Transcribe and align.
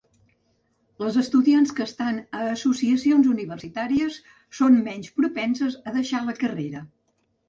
Les 1.01 1.17
estudiants 1.21 1.73
que 1.79 1.83
estan 1.89 2.15
a 2.39 2.39
associacions 2.53 3.29
universitàries 3.33 4.17
són 4.61 4.79
menys 4.87 5.13
propenses 5.21 5.77
a 5.85 5.95
deixar 5.99 6.23
la 6.31 6.35
carrera 6.41 6.83